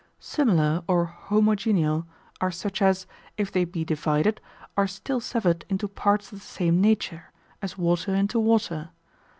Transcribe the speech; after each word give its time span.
Similar, 0.17 0.81
or 0.87 1.05
homogeneal, 1.27 2.07
are 2.41 2.49
such 2.49 2.81
as, 2.81 3.05
if 3.37 3.51
they 3.51 3.65
be 3.65 3.85
divided, 3.85 4.41
are 4.75 4.87
still 4.87 5.19
severed 5.19 5.63
into 5.69 5.87
parts 5.87 6.31
of 6.31 6.39
the 6.39 6.43
same 6.43 6.81
nature, 6.81 7.25
as 7.61 7.77
water 7.77 8.15
into 8.15 8.39
water. 8.39 8.89